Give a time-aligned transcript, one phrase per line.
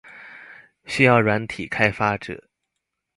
[0.85, 2.49] 需要軟體開發者